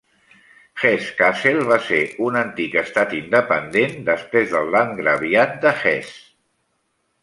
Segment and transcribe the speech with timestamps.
[0.83, 6.21] Hesse-Kassel va ser un antic estat independent després del Landgraviat de Hesse.